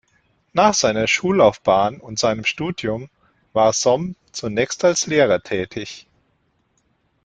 [0.53, 3.07] Nach seiner Schullaufbahn und seinem Studium
[3.53, 6.07] war Som zunächst als Lehrer tätig.